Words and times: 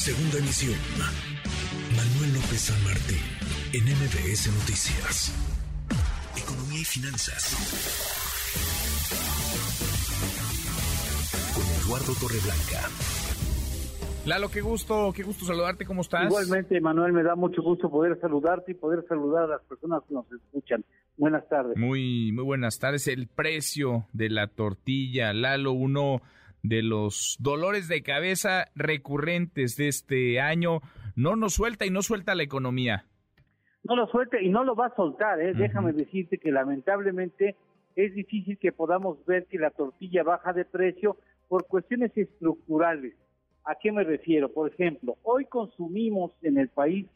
Segunda 0.00 0.38
emisión. 0.38 0.80
Manuel 1.94 2.32
López 2.32 2.72
San 2.72 2.84
Martín, 2.84 3.20
en 3.74 3.84
MBS 3.84 4.48
Noticias. 4.48 5.28
Economía 6.40 6.80
y 6.80 6.84
finanzas. 6.84 7.52
Con 11.52 11.64
Eduardo 11.84 12.14
Torreblanca. 12.18 12.88
Lalo, 14.24 14.50
qué 14.50 14.62
gusto, 14.62 15.12
qué 15.14 15.22
gusto 15.22 15.44
saludarte, 15.44 15.84
¿cómo 15.84 16.00
estás? 16.00 16.24
Igualmente, 16.24 16.80
Manuel, 16.80 17.12
me 17.12 17.22
da 17.22 17.36
mucho 17.36 17.60
gusto 17.60 17.90
poder 17.90 18.18
saludarte 18.22 18.72
y 18.72 18.76
poder 18.76 19.04
saludar 19.06 19.44
a 19.44 19.48
las 19.48 19.62
personas 19.64 20.00
que 20.08 20.14
nos 20.14 20.24
escuchan. 20.32 20.82
Buenas 21.18 21.46
tardes. 21.50 21.76
Muy, 21.76 22.32
muy 22.32 22.44
buenas 22.44 22.78
tardes. 22.78 23.06
El 23.06 23.26
precio 23.26 24.06
de 24.14 24.30
la 24.30 24.46
tortilla, 24.46 25.34
Lalo, 25.34 25.72
uno 25.72 26.22
de 26.62 26.82
los 26.82 27.36
dolores 27.40 27.88
de 27.88 28.02
cabeza 28.02 28.66
recurrentes 28.74 29.76
de 29.76 29.88
este 29.88 30.40
año, 30.40 30.80
no 31.16 31.36
nos 31.36 31.54
suelta 31.54 31.86
y 31.86 31.90
no 31.90 32.02
suelta 32.02 32.34
la 32.34 32.42
economía. 32.42 33.06
No 33.84 33.96
lo 33.96 34.06
suelta 34.08 34.40
y 34.40 34.48
no 34.48 34.64
lo 34.64 34.74
va 34.74 34.86
a 34.86 34.96
soltar, 34.96 35.40
¿eh? 35.40 35.54
déjame 35.54 35.92
decirte 35.92 36.38
que 36.38 36.52
lamentablemente 36.52 37.56
es 37.96 38.14
difícil 38.14 38.58
que 38.58 38.72
podamos 38.72 39.24
ver 39.24 39.46
que 39.46 39.58
la 39.58 39.70
tortilla 39.70 40.22
baja 40.22 40.52
de 40.52 40.64
precio 40.64 41.16
por 41.48 41.66
cuestiones 41.66 42.16
estructurales. 42.16 43.14
¿A 43.64 43.74
qué 43.74 43.92
me 43.92 44.04
refiero? 44.04 44.52
Por 44.52 44.72
ejemplo, 44.72 45.16
hoy 45.22 45.46
consumimos 45.46 46.32
en 46.42 46.58
el 46.58 46.68
país 46.68 47.06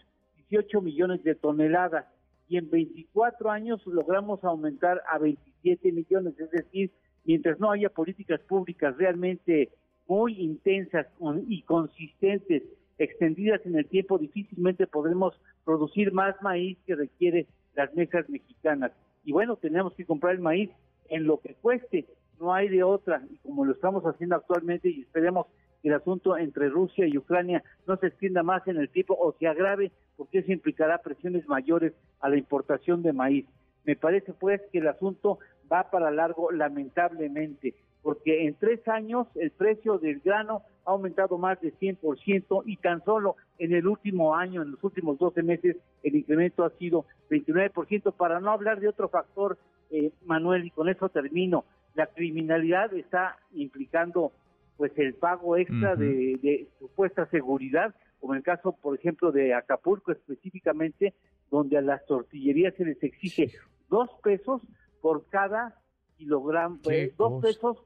18 0.48 0.80
millones 0.80 1.24
de 1.24 1.34
toneladas 1.34 2.06
y 2.48 2.58
en 2.58 2.70
24 2.70 3.50
años 3.50 3.84
logramos 3.86 4.44
aumentar 4.44 5.02
a 5.10 5.18
27 5.18 5.92
millones, 5.92 6.38
es 6.38 6.50
decir, 6.50 6.90
mientras 7.24 7.60
no 7.60 7.70
haya 7.70 7.90
políticas 7.90 8.40
públicas 8.42 8.96
realmente 8.96 9.70
muy 10.08 10.40
intensas 10.40 11.06
y 11.46 11.62
consistentes 11.62 12.62
extendidas 12.98 13.64
en 13.64 13.76
el 13.76 13.86
tiempo, 13.86 14.18
difícilmente 14.18 14.86
podremos 14.86 15.38
producir 15.64 16.12
más 16.12 16.34
maíz 16.42 16.78
que 16.86 16.96
requiere 16.96 17.46
las 17.76 17.94
mesas 17.94 18.28
mexicanas. 18.28 18.90
Y 19.24 19.32
bueno, 19.32 19.56
tenemos 19.56 19.92
que 19.94 20.04
comprar 20.04 20.34
el 20.34 20.40
maíz 20.40 20.70
en 21.08 21.24
lo 21.26 21.38
que 21.38 21.54
cueste, 21.54 22.06
no 22.40 22.52
hay 22.54 22.68
de 22.68 22.82
otra, 22.82 23.22
y 23.30 23.36
como 23.38 23.64
lo 23.64 23.72
estamos 23.72 24.02
haciendo 24.04 24.36
actualmente, 24.36 24.88
y 24.88 25.02
esperemos 25.02 25.46
que 25.82 25.88
el 25.88 25.94
asunto 25.94 26.36
entre 26.36 26.68
Rusia 26.68 27.06
y 27.06 27.16
Ucrania 27.16 27.62
no 27.86 27.96
se 27.96 28.08
extienda 28.08 28.42
más 28.42 28.66
en 28.66 28.78
el 28.78 28.88
tiempo 28.88 29.16
o 29.18 29.34
se 29.38 29.46
agrave, 29.46 29.92
porque 30.16 30.38
eso 30.38 30.52
implicará 30.52 30.98
presiones 30.98 31.46
mayores 31.46 31.92
a 32.20 32.28
la 32.28 32.36
importación 32.36 33.02
de 33.02 33.12
maíz. 33.12 33.46
Me 33.84 33.94
parece 33.96 34.32
pues 34.32 34.60
que 34.72 34.78
el 34.78 34.88
asunto 34.88 35.38
va 35.70 35.90
para 35.90 36.10
largo 36.10 36.50
lamentablemente 36.50 37.74
porque 38.08 38.46
en 38.46 38.54
tres 38.54 38.88
años 38.88 39.26
el 39.34 39.50
precio 39.50 39.98
del 39.98 40.20
grano 40.20 40.62
ha 40.86 40.92
aumentado 40.92 41.36
más 41.36 41.60
de 41.60 41.74
100% 41.74 42.62
y 42.64 42.78
tan 42.78 43.04
solo 43.04 43.36
en 43.58 43.74
el 43.74 43.86
último 43.86 44.34
año, 44.34 44.62
en 44.62 44.70
los 44.70 44.82
últimos 44.82 45.18
12 45.18 45.42
meses, 45.42 45.76
el 46.02 46.16
incremento 46.16 46.64
ha 46.64 46.70
sido 46.78 47.04
29%, 47.28 48.14
para 48.14 48.40
no 48.40 48.50
hablar 48.50 48.80
de 48.80 48.88
otro 48.88 49.10
factor, 49.10 49.58
eh, 49.90 50.10
Manuel, 50.24 50.64
y 50.64 50.70
con 50.70 50.88
eso 50.88 51.10
termino, 51.10 51.66
la 51.94 52.06
criminalidad 52.06 52.94
está 52.94 53.36
implicando 53.52 54.32
pues 54.78 54.92
el 54.96 55.12
pago 55.12 55.58
extra 55.58 55.94
de, 55.94 56.38
de 56.40 56.66
supuesta 56.78 57.26
seguridad, 57.26 57.94
como 58.20 58.32
en 58.32 58.38
el 58.38 58.42
caso, 58.42 58.72
por 58.72 58.98
ejemplo, 58.98 59.32
de 59.32 59.52
Acapulco 59.52 60.12
específicamente, 60.12 61.12
donde 61.50 61.76
a 61.76 61.82
las 61.82 62.06
tortillerías 62.06 62.74
se 62.74 62.86
les 62.86 63.02
exige 63.02 63.52
dos 63.90 64.08
pesos 64.22 64.62
por 65.02 65.26
cada 65.28 65.78
kilogramo, 66.16 66.78
eh, 66.90 67.12
dos. 67.16 67.42
pesos 67.42 67.78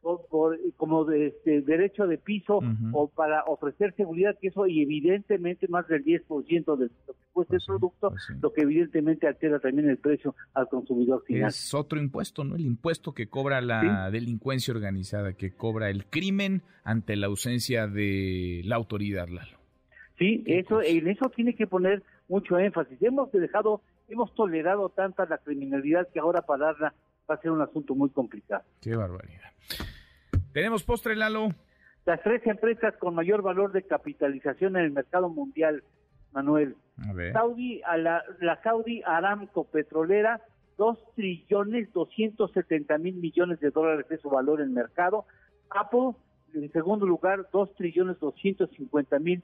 por, 0.00 0.58
como 0.76 1.04
de, 1.04 1.28
este, 1.28 1.60
derecho 1.62 2.06
de 2.06 2.18
piso 2.18 2.60
o 2.92 3.08
para 3.08 3.44
ofrecer 3.44 3.94
seguridad, 3.96 4.36
que 4.40 4.48
eso 4.48 4.66
y 4.66 4.82
evidentemente 4.82 5.68
más 5.68 5.86
del 5.88 6.04
10% 6.04 6.76
de 6.76 6.86
lo 7.06 7.14
que 7.14 7.20
cuesta 7.32 7.54
el 7.54 7.58
pues 7.58 7.66
producto, 7.66 8.10
pues 8.10 8.30
lo 8.40 8.52
que 8.52 8.62
evidentemente 8.62 9.26
altera 9.26 9.58
también 9.60 9.88
el 9.88 9.98
precio 9.98 10.34
al 10.54 10.68
consumidor 10.68 11.22
final. 11.24 11.48
Es 11.48 11.74
otro 11.74 12.00
impuesto, 12.00 12.44
¿no? 12.44 12.56
El 12.56 12.64
impuesto 12.64 13.12
que 13.12 13.28
cobra 13.28 13.60
la 13.60 14.10
delincuencia 14.10 14.72
organizada, 14.72 15.34
que 15.34 15.54
cobra 15.54 15.90
el 15.90 16.06
crimen 16.06 16.62
ante 16.84 17.16
la 17.16 17.26
ausencia 17.26 17.86
de 17.86 18.62
la 18.64 18.76
autoridad, 18.76 19.28
Lalo. 19.28 19.58
Sí, 20.18 20.42
eso, 20.46 20.82
en 20.82 21.08
eso 21.08 21.30
tiene 21.34 21.54
que 21.54 21.66
poner 21.66 22.02
mucho 22.28 22.58
énfasis. 22.58 23.00
Hemos 23.02 23.32
dejado, 23.32 23.80
hemos 24.08 24.34
tolerado 24.34 24.90
tanta 24.90 25.24
la 25.24 25.38
criminalidad 25.38 26.08
que 26.12 26.20
ahora 26.20 26.42
pararla 26.42 26.94
va 27.30 27.34
a 27.34 27.40
ser 27.40 27.52
un 27.52 27.62
asunto 27.62 27.94
muy 27.94 28.10
complicado. 28.10 28.64
Qué 28.80 28.96
barbaridad. 28.96 29.50
Tenemos 30.52 30.82
postre, 30.82 31.14
Lalo. 31.14 31.50
Las 32.04 32.22
tres 32.22 32.44
empresas 32.46 32.96
con 32.96 33.14
mayor 33.14 33.42
valor 33.42 33.72
de 33.72 33.82
capitalización 33.82 34.76
en 34.76 34.84
el 34.84 34.90
mercado 34.90 35.28
mundial, 35.28 35.84
Manuel. 36.32 36.76
A 37.08 37.12
ver. 37.12 37.32
Saudi, 37.32 37.82
a 37.82 37.96
la, 37.96 38.24
la 38.40 38.60
Saudi 38.62 39.02
Aramco 39.04 39.64
Petrolera, 39.64 40.40
2 40.76 40.98
trillones 41.14 41.92
270 41.92 42.98
mil 42.98 43.14
millones 43.16 43.60
de 43.60 43.70
dólares 43.70 44.08
de 44.08 44.18
su 44.18 44.28
valor 44.28 44.60
en 44.60 44.68
el 44.68 44.72
mercado. 44.72 45.26
Apple, 45.70 46.12
en 46.54 46.72
segundo 46.72 47.06
lugar, 47.06 47.48
2 47.52 47.74
trillones 47.74 48.18
250 48.18 49.18
mil 49.20 49.42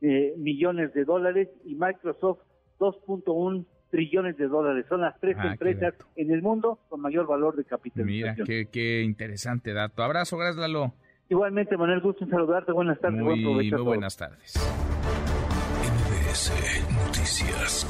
eh, 0.00 0.34
millones 0.38 0.94
de 0.94 1.04
dólares. 1.04 1.48
Y 1.64 1.74
Microsoft, 1.74 2.38
2.1 2.78 3.66
trillones 3.96 4.36
de 4.36 4.46
dólares. 4.46 4.84
Son 4.90 5.00
las 5.00 5.18
tres 5.18 5.36
ah, 5.40 5.52
empresas 5.52 5.94
en 6.16 6.30
el 6.30 6.42
mundo 6.42 6.78
con 6.90 7.00
mayor 7.00 7.26
valor 7.26 7.56
de 7.56 7.64
capitalización. 7.64 8.46
Mira, 8.46 8.68
qué, 8.70 9.02
interesante 9.02 9.72
dato. 9.72 10.02
Abrazo, 10.02 10.36
gracias 10.36 10.58
Lalo. 10.58 10.92
Igualmente, 11.30 11.78
Manuel, 11.78 12.00
gusto 12.00 12.24
en 12.24 12.30
saludarte. 12.30 12.72
Buenas 12.72 13.00
tardes. 13.00 13.22
Muy, 13.22 13.42
muy 13.42 13.70
buenas 13.70 14.16
tardes. 14.18 14.54
Noticias. 17.06 17.86